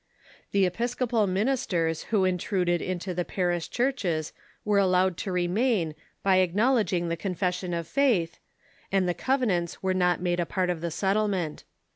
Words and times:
The 0.49 0.65
episcopal 0.65 1.27
ministers 1.27 2.05
who 2.05 2.25
intruded 2.25 2.81
into 2.81 3.13
the 3.13 3.23
parish 3.23 3.69
churches 3.69 4.33
"Were 4.65 4.79
allowed 4.79 5.15
to 5.17 5.31
remain 5.31 5.93
by 6.23 6.37
acknowledging 6.37 7.09
the 7.09 7.15
Confession 7.15 7.71
of 7.71 7.85
Faith, 7.87 8.39
and 8.91 9.07
the 9.07 9.13
Covenants 9.13 9.83
were 9.83 9.93
not 9.93 10.19
made 10.19 10.39
a 10.39 10.45
part 10.47 10.71
of 10.71 10.81
the 10.81 10.89
settle 10.89 11.27
ment. 11.27 11.65